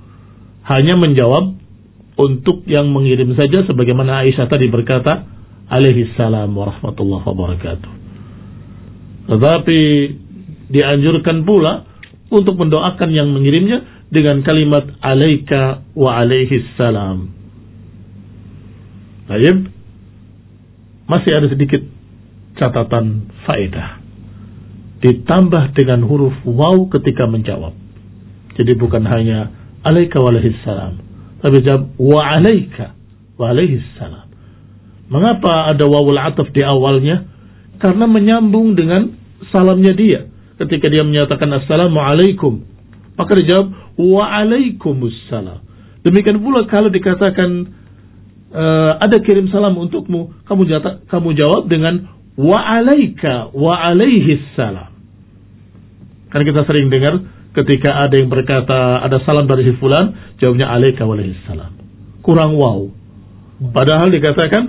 [0.64, 1.59] hanya menjawab
[2.20, 5.24] untuk yang mengirim saja sebagaimana Aisyah tadi berkata,
[5.72, 7.92] alaihi salam warahmatullahi wabarakatuh.
[9.32, 9.82] Tetapi
[10.68, 11.88] dianjurkan pula
[12.28, 17.32] untuk mendoakan yang mengirimnya dengan kalimat alaika wa alaihi salam.
[19.30, 19.70] Baik.
[21.10, 21.82] Masih ada sedikit
[22.58, 24.02] catatan faedah.
[25.00, 27.74] Ditambah dengan huruf waw ketika menjawab.
[28.58, 29.54] Jadi bukan hanya
[29.86, 31.09] alaika wa alaihi salam.
[31.40, 32.96] Tapi jawab wa alaika
[33.40, 34.28] wa alaihi salam.
[35.10, 37.26] Mengapa ada wawul ataf di awalnya?
[37.80, 39.16] Karena menyambung dengan
[39.50, 40.28] salamnya dia.
[40.60, 42.62] Ketika dia menyatakan assalamualaikum.
[43.16, 45.60] Maka dijawab wa alaikumussalam.
[46.04, 47.50] Demikian pula kalau dikatakan
[48.52, 52.08] uh, ada kirim salam untukmu, kamu jawab, kamu jawab dengan
[52.40, 54.92] wa alaika wa alaihi salam.
[56.32, 57.20] Karena kita sering dengar
[57.60, 61.04] ketika ada yang berkata ada salam dari si fulan, jawabnya alaika
[61.44, 61.76] salam.
[62.24, 62.88] Kurang wow.
[63.60, 64.64] Padahal dikatakan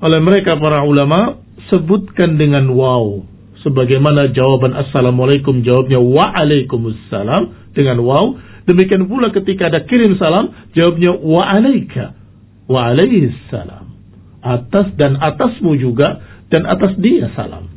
[0.00, 3.20] oleh mereka para ulama sebutkan dengan wow
[3.60, 11.44] sebagaimana jawaban assalamualaikum jawabnya waalaikumsalam dengan wow demikian pula ketika ada kirim salam jawabnya wa
[11.44, 12.16] alaika
[12.70, 12.94] wa
[13.50, 13.86] salam.
[14.40, 17.68] Atas dan atasmu juga dan atas dia salam.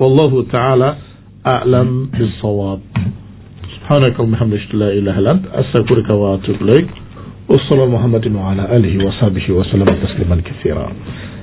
[0.00, 0.96] Wallahu taala
[1.44, 2.80] a'lam bis-shawab.
[3.84, 6.88] Subhanaka wa bihamdika la ilaha illa anta astaghfiruka wa atubu ilaik.
[7.52, 10.88] Wassalamu Muhammadin wa ala alihi wa sahbihi wa.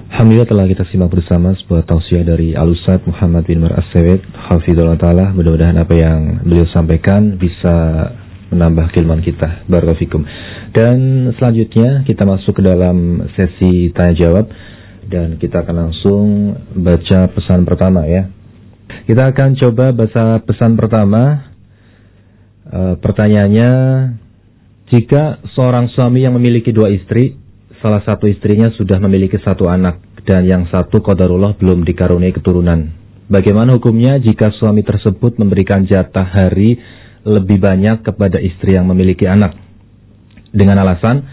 [0.10, 5.38] Alhamdulillah telah kita simak bersama sebuah tausiah dari Alusat Muhammad bin Mar As-Sawid Hafizullah Ta'ala
[5.38, 8.10] Mudah-mudahan apa yang beliau sampaikan bisa
[8.50, 10.26] menambah kilman kita Barakallahu
[10.74, 14.50] dan selanjutnya kita masuk ke dalam sesi tanya jawab
[15.06, 18.34] dan kita akan langsung baca pesan pertama ya.
[19.06, 21.51] Kita akan coba baca pesan pertama.
[22.72, 23.72] E, pertanyaannya,
[24.88, 27.36] jika seorang suami yang memiliki dua istri,
[27.84, 32.96] salah satu istrinya sudah memiliki satu anak dan yang satu kodarullah belum dikaruniai keturunan.
[33.28, 36.80] Bagaimana hukumnya jika suami tersebut memberikan jatah hari
[37.28, 39.56] lebih banyak kepada istri yang memiliki anak?
[40.52, 41.26] dengan alasan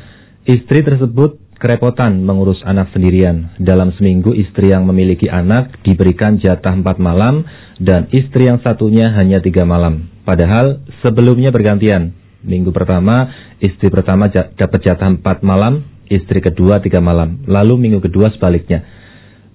[0.46, 3.52] istri tersebut kerepotan mengurus anak sendirian.
[3.58, 7.42] Dalam seminggu istri yang memiliki anak diberikan jatah empat malam
[7.82, 10.08] dan istri yang satunya hanya tiga malam.
[10.22, 12.14] Padahal sebelumnya bergantian.
[12.38, 17.42] Minggu pertama istri pertama dapat jatah empat malam, istri kedua tiga malam.
[17.44, 18.86] Lalu minggu kedua sebaliknya.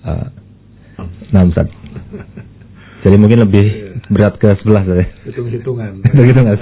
[0.03, 0.27] Uh,
[1.31, 1.71] nah, Ustaz.
[3.03, 5.07] Jadi mungkin lebih berat ke sebelah saya.
[5.27, 6.03] Hitung-hitungan.
[6.07, 6.55] Hitung-hitungan.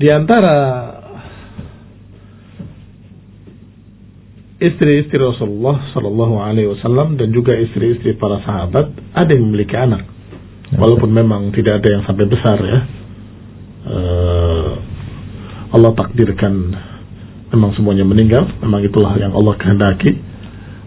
[0.00, 0.54] Di antara
[4.58, 10.02] istri-istri Rasulullah Shallallahu Alaihi Wasallam dan juga istri-istri para sahabat ada yang memiliki anak,
[10.74, 12.80] walaupun memang tidak ada yang sampai besar ya.
[13.88, 14.70] Uh,
[15.78, 16.52] Allah takdirkan
[17.54, 20.10] memang semuanya meninggal, memang itulah yang Allah kehendaki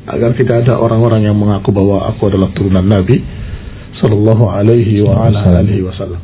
[0.06, 3.24] agar tidak ada orang-orang yang mengaku bahwa aku adalah turunan Nabi
[4.04, 5.00] Shallallahu Alaihi
[5.86, 6.22] Wasallam.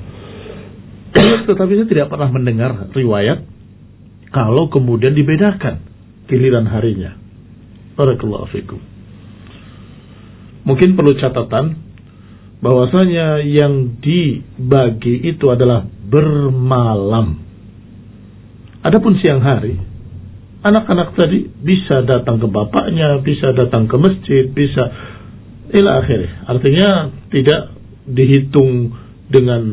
[1.47, 3.39] Tetapi saya tidak pernah mendengar riwayat
[4.35, 5.79] kalau kemudian dibedakan
[6.27, 7.26] giliran harinya.
[7.97, 8.79] Barakallahu fikum.
[10.67, 11.81] Mungkin perlu catatan
[12.61, 17.41] bahwasanya yang dibagi itu adalah bermalam.
[18.85, 19.75] Adapun siang hari,
[20.61, 24.83] anak-anak tadi bisa datang ke bapaknya, bisa datang ke masjid, bisa
[25.73, 26.45] ila akhirnya.
[26.47, 26.89] Artinya
[27.33, 27.61] tidak
[28.07, 28.95] dihitung
[29.27, 29.63] dengan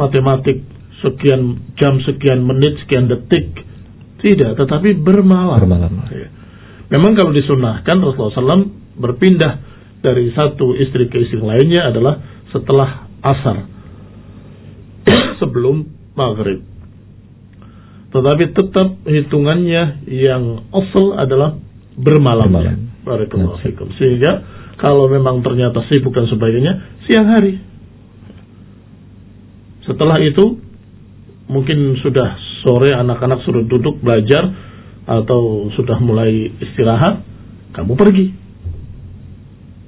[0.00, 0.64] matematik
[1.04, 3.66] sekian jam, sekian menit, sekian detik.
[4.18, 5.62] Tidak, tetapi bermalam.
[5.62, 5.94] Bermalam.
[6.10, 6.27] Ya.
[6.88, 9.52] Memang kalau disunahkan Rasulullah SAW berpindah
[10.00, 13.68] dari satu istri ke istri lainnya adalah setelah asar.
[15.40, 15.84] Sebelum
[16.16, 16.64] maghrib.
[18.08, 21.60] Tetapi tetap hitungannya yang asal adalah
[22.00, 23.04] bermalamnya.
[23.04, 23.60] Bermalam.
[24.00, 24.32] Sehingga
[24.80, 27.68] kalau memang ternyata sibuk dan sebagainya, siang hari
[29.88, 30.60] setelah itu
[31.48, 34.67] mungkin sudah sore anak-anak sudah duduk belajar
[35.08, 37.24] atau sudah mulai istirahat,
[37.72, 38.26] kamu pergi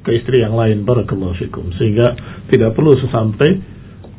[0.01, 2.17] ke istri yang lain barakallahu fikum sehingga
[2.49, 3.61] tidak perlu sesampai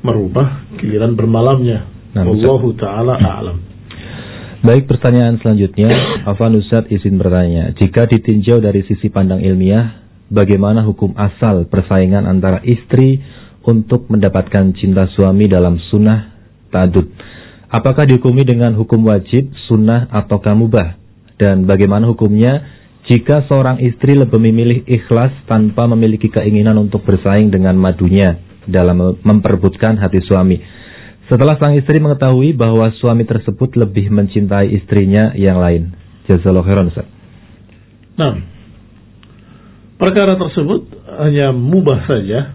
[0.05, 1.89] merubah giliran bermalamnya.
[2.13, 3.57] Nah, Allahu taala a'lam.
[4.61, 5.89] Baik pertanyaan selanjutnya,
[6.29, 12.61] Afan Ustaz izin bertanya, jika ditinjau dari sisi pandang ilmiah, bagaimana hukum asal persaingan antara
[12.61, 13.17] istri
[13.65, 16.33] untuk mendapatkan cinta suami dalam sunnah
[16.69, 17.09] tadud.
[17.71, 20.99] Apakah dihukumi dengan hukum wajib, sunnah, atau kamubah?
[21.39, 22.67] Dan bagaimana hukumnya
[23.07, 29.95] jika seorang istri lebih memilih ikhlas tanpa memiliki keinginan untuk bersaing dengan madunya dalam memperebutkan
[30.03, 30.59] hati suami?
[31.31, 35.95] Setelah sang istri mengetahui bahwa suami tersebut lebih mencintai istrinya yang lain.
[36.27, 37.07] Jazakallahu khairan, Ustaz.
[38.19, 38.35] Nah,
[39.95, 40.91] perkara tersebut
[41.23, 42.51] hanya mubah saja,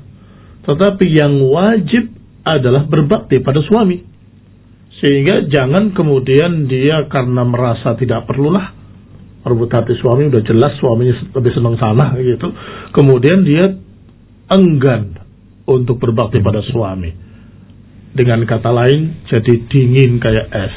[0.69, 2.13] tetapi yang wajib
[2.45, 4.16] adalah berbakti pada suami.
[4.97, 8.73] Sehingga jangan kemudian dia karena merasa tidak perlulah
[9.45, 12.49] merebut hati suami, udah jelas suaminya lebih senang sana gitu.
[12.97, 13.77] Kemudian dia
[14.51, 15.23] enggan
[15.69, 17.13] untuk berbakti pada suami.
[18.17, 20.77] Dengan kata lain, jadi dingin kayak es.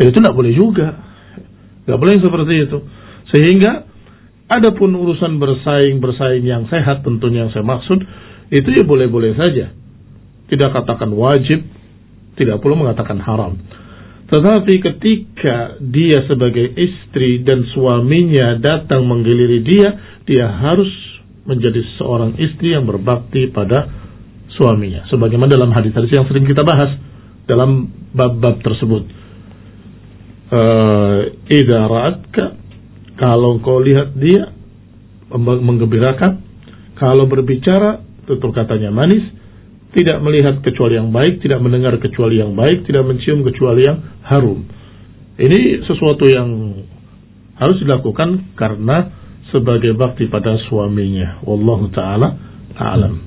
[0.00, 0.96] Ya, itu tidak boleh juga.
[1.84, 2.78] Tidak boleh seperti itu.
[3.30, 3.90] Sehingga
[4.50, 8.02] Adapun urusan bersaing-bersaing yang sehat tentunya yang saya maksud
[8.50, 9.70] itu ya boleh-boleh saja.
[10.50, 11.62] Tidak katakan wajib,
[12.40, 13.60] tidak perlu mengatakan haram.
[14.30, 19.88] Tetapi ketika dia sebagai istri dan suaminya datang menggiliri dia,
[20.24, 20.88] dia harus
[21.44, 23.90] menjadi seorang istri yang berbakti pada
[24.54, 25.04] suaminya.
[25.10, 26.94] Sebagaimana dalam hadis-hadis yang sering kita bahas
[27.44, 29.04] dalam bab-bab tersebut.
[30.50, 32.44] Uh, Ida ra'atka
[33.18, 34.50] kalau kau lihat dia
[35.36, 36.42] menggembirakan,
[36.98, 39.26] kalau berbicara tutur katanya manis,
[39.90, 44.62] tidak melihat kecuali yang baik, tidak mendengar kecuali yang baik, tidak mencium kecuali yang harum.
[45.40, 46.48] Ini sesuatu yang
[47.58, 49.10] harus dilakukan karena
[49.50, 51.42] sebagai bakti pada suaminya.
[51.42, 52.28] Wallahu taala
[52.78, 53.18] alam.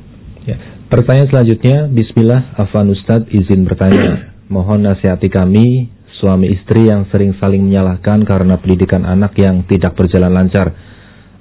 [0.48, 0.58] Ya.
[0.88, 4.34] Pertanyaan selanjutnya, Bismillah, Afan Ustadz izin bertanya.
[4.48, 5.90] Mohon nasihati kami
[6.22, 10.72] suami istri yang sering saling menyalahkan karena pendidikan anak yang tidak berjalan lancar.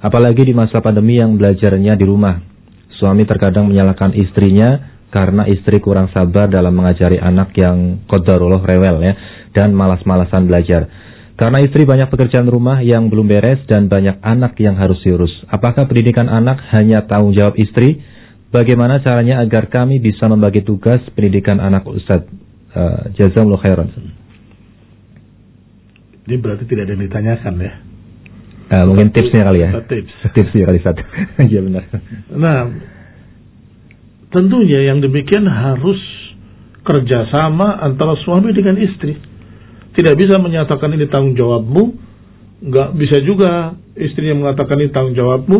[0.03, 2.43] Apalagi di masa pandemi yang belajarnya di rumah.
[2.99, 9.13] Suami terkadang menyalahkan istrinya karena istri kurang sabar dalam mengajari anak yang kodarullah rewel ya
[9.53, 10.89] dan malas-malasan belajar.
[11.37, 15.33] Karena istri banyak pekerjaan rumah yang belum beres dan banyak anak yang harus diurus.
[15.49, 18.01] Apakah pendidikan anak hanya tanggung jawab istri?
[18.53, 22.29] Bagaimana caranya agar kami bisa membagi tugas pendidikan anak Ustadz?
[22.73, 23.89] Uh, Jazakallah khairan.
[26.25, 27.73] Ini berarti tidak ada yang ditanyakan ya.
[28.73, 29.69] Uh, mungkin tipsnya kali ya.
[29.85, 30.13] Tips.
[30.33, 31.01] Tipsnya kali satu.
[31.49, 31.83] Iya benar.
[32.33, 32.57] Nah,
[34.33, 36.01] tentunya yang demikian harus
[36.83, 39.15] kerjasama antara suami dengan istri.
[39.93, 41.83] Tidak bisa menyatakan ini tanggung jawabmu,
[42.65, 45.57] nggak bisa juga istrinya mengatakan ini tanggung jawabmu,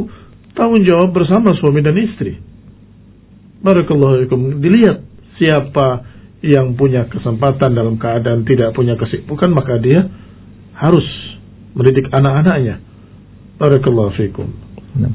[0.58, 2.42] tanggung jawab bersama suami dan istri.
[3.64, 4.28] Barakallahu
[4.60, 5.06] Dilihat
[5.38, 6.04] siapa
[6.44, 10.12] yang punya kesempatan dalam keadaan tidak punya kesibukan maka dia
[10.76, 11.06] harus
[11.78, 12.84] mendidik anak-anaknya.
[13.62, 14.50] Barakallahu fikum.
[15.00, 15.14] Nah.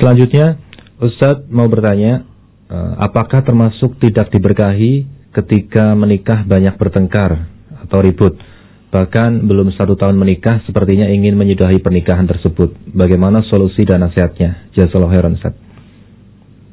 [0.00, 0.58] Selanjutnya,
[1.04, 2.24] Ustaz mau bertanya,
[2.72, 5.04] eh, apakah termasuk tidak diberkahi
[5.36, 7.48] ketika menikah banyak bertengkar
[7.84, 8.40] atau ribut?
[8.88, 12.94] Bahkan belum satu tahun menikah, sepertinya ingin menyudahi pernikahan tersebut.
[12.94, 14.70] Bagaimana solusi dan nasihatnya?
[14.70, 15.54] Jazakallahu khairan, Ustaz.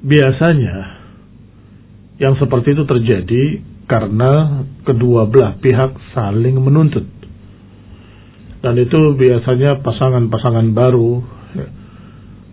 [0.06, 0.76] Biasanya,
[2.22, 3.44] yang seperti itu terjadi
[3.90, 7.22] karena kedua belah pihak saling menuntut
[8.62, 11.41] dan itu biasanya pasangan-pasangan baru.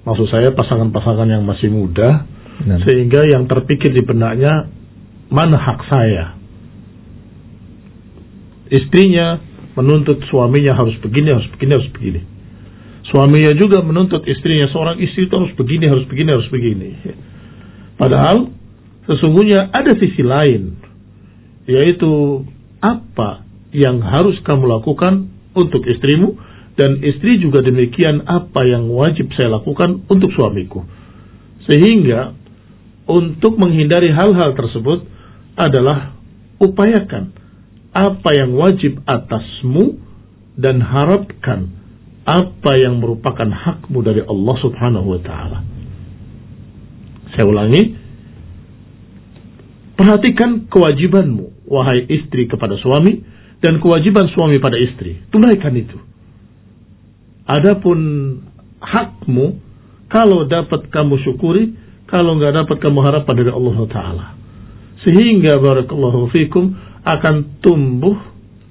[0.09, 2.25] Maksud saya pasangan-pasangan yang masih muda
[2.64, 2.81] nah.
[2.88, 4.73] sehingga yang terpikir di benaknya
[5.29, 6.25] mana hak saya?
[8.73, 9.40] Istrinya
[9.77, 12.21] menuntut suaminya harus begini harus begini harus begini.
[13.09, 16.88] Suaminya juga menuntut istrinya seorang istri itu harus begini harus begini harus begini.
[17.97, 18.53] Padahal
[19.09, 20.77] sesungguhnya ada sisi lain
[21.68, 22.44] yaitu
[22.81, 26.37] apa yang harus kamu lakukan untuk istrimu
[26.79, 30.87] dan istri juga demikian apa yang wajib saya lakukan untuk suamiku.
[31.67, 32.38] Sehingga
[33.11, 35.03] untuk menghindari hal-hal tersebut
[35.59, 36.14] adalah
[36.62, 37.35] upayakan
[37.91, 39.99] apa yang wajib atasmu
[40.55, 41.75] dan harapkan
[42.23, 45.59] apa yang merupakan hakmu dari Allah Subhanahu wa taala.
[47.35, 47.83] Saya ulangi,
[49.99, 53.19] perhatikan kewajibanmu wahai istri kepada suami
[53.59, 55.27] dan kewajiban suami pada istri.
[55.35, 56.08] Tunaikan itu.
[57.48, 57.98] Adapun
[58.84, 59.56] hakmu,
[60.12, 61.72] kalau dapat kamu syukuri,
[62.04, 64.26] kalau nggak dapat kamu harapkan dari Allah Taala.
[65.04, 66.76] Sehingga barakallahu fikum
[67.08, 68.16] akan tumbuh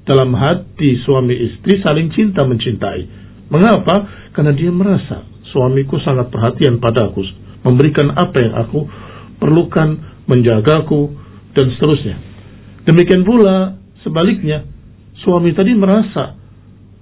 [0.05, 3.01] dalam hati suami istri saling cinta mencintai.
[3.49, 4.29] Mengapa?
[4.37, 7.25] Karena dia merasa suamiku sangat perhatian padaku,
[7.65, 8.85] memberikan apa yang aku
[9.41, 9.97] perlukan,
[10.29, 11.13] menjagaku
[11.57, 12.17] dan seterusnya.
[12.85, 13.75] Demikian pula
[14.05, 14.63] sebaliknya,
[15.25, 16.37] suami tadi merasa,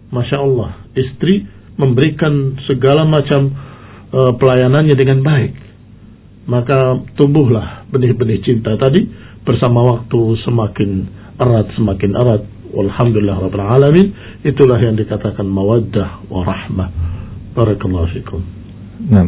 [0.09, 1.45] masya Allah, istri
[1.75, 3.51] memberikan segala macam
[4.11, 5.53] uh, pelayanannya dengan baik,
[6.47, 9.05] maka tumbuhlah benih-benih cinta tadi
[9.43, 10.89] bersama waktu semakin
[11.39, 12.43] erat semakin erat.
[12.75, 14.07] Alhamdulillah Rabbil Alamin.
[14.43, 16.89] Itulah yang dikatakan mawaddah wa rahmah.
[17.55, 18.43] Barakallahu fikum.
[19.07, 19.23] Nah,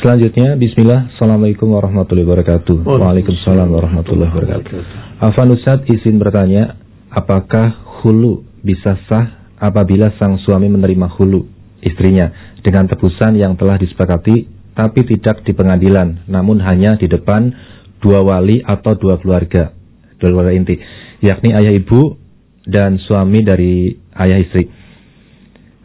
[0.00, 2.88] Selanjutnya, Bismillah, Assalamualaikum warahmatullahi wabarakatuh.
[2.88, 3.68] Waalaikumsalam.
[3.68, 4.72] Warahmatullahi wabarakatuh.
[5.20, 6.78] Afan Ustaz izin bertanya,
[7.12, 11.44] apakah hulu bisa sah apabila sang suami menerima hulu
[11.84, 17.52] istrinya dengan tebusan yang telah disepakati tapi tidak di pengadilan namun hanya di depan
[18.00, 19.76] dua wali atau dua keluarga.
[20.16, 20.80] Dua keluarga inti
[21.20, 22.16] yakni ayah ibu
[22.64, 24.64] dan suami dari ayah istri.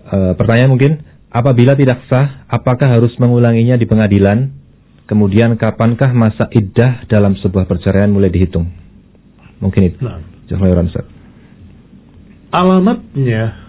[0.07, 0.91] E, pertanyaan mungkin
[1.27, 4.63] apabila tidak sah apakah harus mengulanginya di pengadilan?
[5.05, 8.65] Kemudian kapankah masa iddah dalam sebuah perceraian mulai dihitung?
[9.61, 10.01] Mungkin itu.
[10.01, 10.17] Nah.
[12.53, 13.64] alamatnya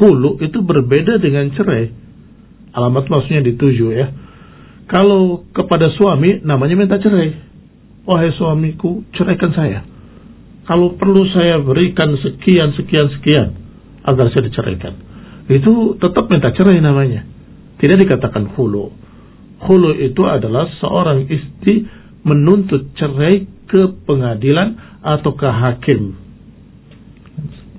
[0.00, 1.92] hulu itu berbeda dengan cerai.
[2.72, 4.08] Alamat maksudnya dituju ya.
[4.88, 7.36] Kalau kepada suami namanya minta cerai.
[8.08, 9.84] Wahai suamiku, ceraikan saya.
[10.64, 13.48] Kalau perlu saya berikan sekian, sekian, sekian
[14.02, 14.94] agar saya diceraikan.
[15.50, 17.26] Itu tetap minta cerai namanya.
[17.76, 18.90] Tidak dikatakan hulu.
[19.60, 21.84] Hulu itu adalah seorang istri
[22.24, 26.16] menuntut cerai ke pengadilan atau ke hakim.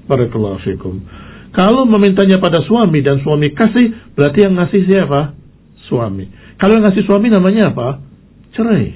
[0.06, 1.00] Barakallahu fikum.
[1.52, 5.36] Kalau memintanya pada suami dan suami kasih, berarti yang ngasih siapa?
[5.92, 6.32] Suami.
[6.56, 8.00] Kalau yang ngasih suami namanya apa?
[8.56, 8.88] Cerai.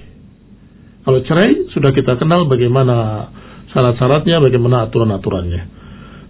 [1.04, 3.28] Kalau cerai sudah kita kenal bagaimana
[3.76, 5.62] syarat-syaratnya, bagaimana aturan-aturannya.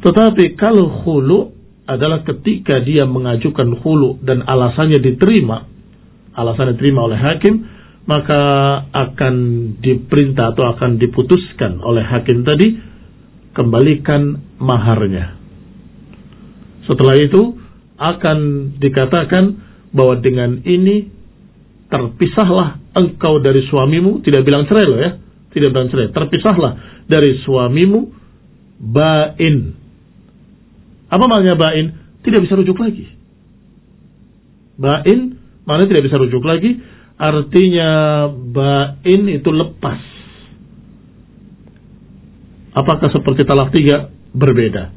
[0.02, 1.54] Tetapi kalau hulu
[1.86, 5.70] adalah ketika dia mengajukan hulu dan alasannya diterima,
[6.34, 7.54] alasannya diterima oleh hakim,
[8.10, 8.42] maka
[8.90, 9.36] akan
[9.78, 12.78] diperintah atau akan diputuskan oleh hakim tadi
[13.54, 15.45] kembalikan maharnya
[16.86, 17.58] setelah itu
[17.96, 18.38] akan
[18.80, 19.44] dikatakan
[19.96, 21.10] bahwa dengan ini
[21.88, 25.12] terpisahlah engkau dari suamimu, tidak bilang cerai loh ya,
[25.56, 26.72] tidak bilang cerai, terpisahlah
[27.08, 28.00] dari suamimu
[28.82, 29.58] bain.
[31.08, 31.86] Apa maknanya bain?
[32.26, 33.06] Tidak bisa rujuk lagi.
[34.76, 36.78] Bain mana tidak bisa rujuk lagi,
[37.18, 37.90] artinya
[38.30, 40.02] bain itu lepas.
[42.76, 44.14] Apakah seperti talak tiga?
[44.36, 44.92] Berbeda.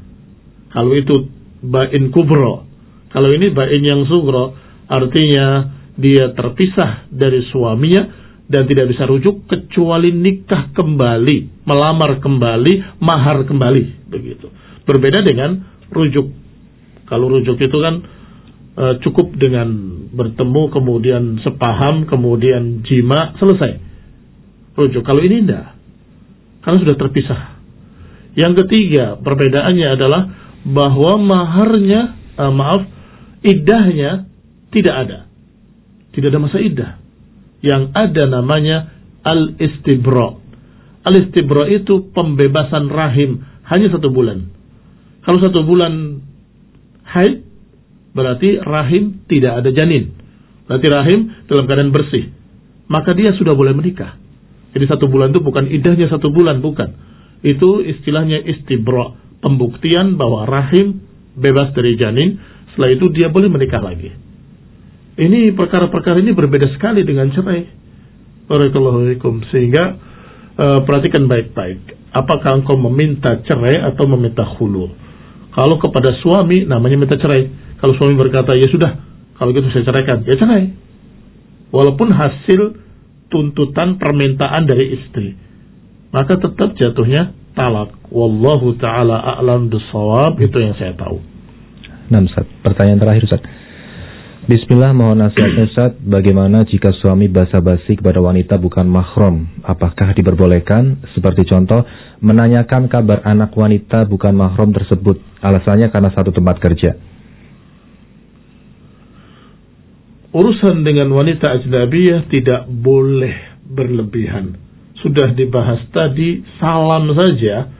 [0.69, 1.31] Kalau itu
[1.63, 2.67] bain kubro.
[3.09, 4.53] Kalau ini bain yang sugro,
[4.85, 13.45] artinya dia terpisah dari suaminya dan tidak bisa rujuk kecuali nikah kembali, melamar kembali, mahar
[13.45, 14.49] kembali, begitu.
[14.89, 15.61] Berbeda dengan
[15.93, 16.33] rujuk.
[17.05, 18.01] Kalau rujuk itu kan
[18.73, 19.69] e, cukup dengan
[20.13, 23.77] bertemu kemudian sepaham, kemudian jima, selesai.
[24.73, 25.05] Rujuk.
[25.05, 25.77] Kalau ini tidak.
[26.65, 27.41] Karena sudah terpisah.
[28.33, 30.21] Yang ketiga, perbedaannya adalah
[30.65, 32.83] bahwa maharnya, uh, maaf,
[33.43, 34.27] idahnya
[34.69, 35.19] tidak ada.
[36.11, 36.91] Tidak ada masa idah.
[37.63, 38.77] Yang ada namanya
[39.23, 40.39] al-istibra.
[41.03, 44.51] Al-istibra itu pembebasan rahim hanya satu bulan.
[45.23, 46.23] Kalau satu bulan
[47.05, 47.45] haid,
[48.15, 50.15] berarti rahim tidak ada janin.
[50.65, 52.29] Berarti rahim dalam keadaan bersih.
[52.89, 54.17] Maka dia sudah boleh menikah.
[54.73, 56.89] Jadi satu bulan itu bukan idahnya satu bulan, bukan.
[57.41, 61.03] Itu istilahnya istibra pembuktian bahwa rahim
[61.35, 62.39] bebas dari janin,
[62.71, 64.11] setelah itu dia boleh menikah lagi.
[65.19, 67.67] Ini perkara-perkara ini berbeda sekali dengan cerai.
[68.47, 69.13] Barakallahu
[69.51, 69.83] Sehingga
[70.55, 71.99] uh, perhatikan baik-baik.
[72.15, 74.89] Apakah engkau meminta cerai atau meminta hulu?
[75.53, 77.51] Kalau kepada suami namanya minta cerai.
[77.79, 78.91] Kalau suami berkata, ya sudah,
[79.39, 80.71] kalau gitu saya ceraikan, ya cerai.
[81.71, 82.61] Walaupun hasil
[83.29, 85.37] tuntutan permintaan dari istri.
[86.09, 87.89] Maka tetap jatuhnya talak.
[88.07, 91.19] Wallahu taala a'lam bisawab itu yang saya tahu.
[92.09, 92.47] Nah, Ustaz.
[92.63, 93.43] Pertanyaan terakhir Ustaz.
[94.49, 99.45] Bismillah mohon nasihatnya Ustaz, bagaimana jika suami basa-basi kepada wanita bukan mahram?
[99.61, 101.05] Apakah diperbolehkan?
[101.13, 101.85] Seperti contoh,
[102.23, 106.97] menanyakan kabar anak wanita bukan mahram tersebut, alasannya karena satu tempat kerja.
[110.33, 114.68] Urusan dengan wanita ajnabiyah tidak boleh berlebihan
[114.99, 117.71] sudah dibahas tadi, salam saja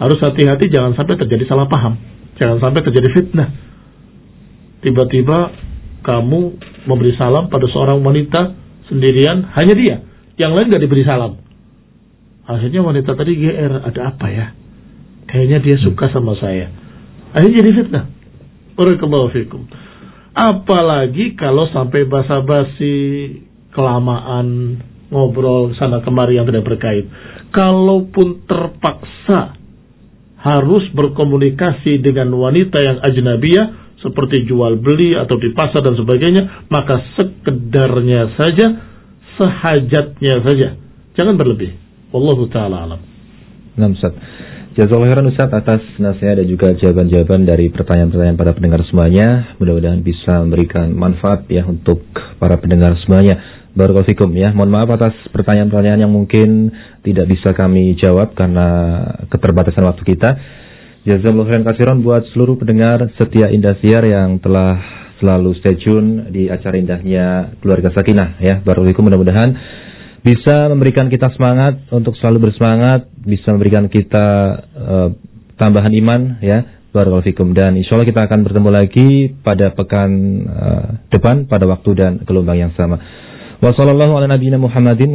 [0.00, 1.94] harus hati-hati jangan sampai terjadi salah paham.
[2.40, 3.48] Jangan sampai terjadi fitnah.
[4.80, 5.38] Tiba-tiba
[6.00, 6.40] kamu
[6.88, 8.56] memberi salam pada seorang wanita
[8.88, 9.96] sendirian, hanya dia.
[10.40, 11.36] Yang lain gak diberi salam.
[12.48, 14.46] Akhirnya wanita tadi GR, ada apa ya?
[15.28, 16.72] Kayaknya dia suka sama saya.
[17.36, 18.04] Akhirnya jadi fitnah.
[19.36, 19.68] Fikum.
[20.32, 22.96] Apalagi kalau sampai basa-basi,
[23.76, 24.80] kelamaan,
[25.10, 27.10] ngobrol sana kemari yang tidak berkait.
[27.50, 29.58] Kalaupun terpaksa
[30.40, 37.04] harus berkomunikasi dengan wanita yang ajnabiyah seperti jual beli atau di pasar dan sebagainya, maka
[37.20, 38.66] sekedarnya saja,
[39.36, 40.68] sehajatnya saja.
[41.12, 41.76] Jangan berlebih.
[42.10, 43.00] Wallahu taala alam.
[43.76, 44.16] Nah, Ustaz.
[44.70, 49.58] Jazakallahu khairan Ustaz atas nasihat dan juga jawaban-jawaban dari pertanyaan-pertanyaan para pendengar semuanya.
[49.58, 52.06] Mudah-mudahan bisa memberikan manfaat ya untuk
[52.38, 53.49] para pendengar semuanya.
[53.70, 54.50] Barakallahu ya.
[54.50, 56.74] Mohon maaf atas pertanyaan-pertanyaan yang mungkin
[57.06, 58.66] tidak bisa kami jawab karena
[59.30, 60.30] keterbatasan waktu kita.
[61.00, 64.76] Jazakallahu khairan kasiran buat seluruh pendengar setia Indah Siar yang telah
[65.16, 68.60] selalu stay tune di acara indahnya keluarga Sakinah ya.
[68.60, 69.50] Barakallahu mudah-mudahan
[70.20, 74.26] bisa memberikan kita semangat untuk selalu bersemangat, bisa memberikan kita
[74.76, 75.08] uh,
[75.56, 76.58] tambahan iman ya.
[76.90, 79.08] Barakallahu dan insya Allah kita akan bertemu lagi
[79.46, 80.10] pada pekan
[80.42, 82.98] uh, depan pada waktu dan gelombang yang sama.
[83.60, 84.16] Wassalamualaikum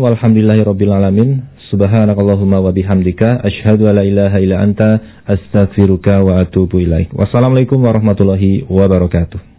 [0.05, 1.41] warahmatullahi wabarakatuh.
[1.73, 6.45] Subhanakallahumma wa bihamdika asyhadu an la ilaha illa anta astaghfiruka wa
[6.77, 7.09] ilaik.
[7.09, 9.54] Wassalamualaikum warahmatullahi wabarakatuh.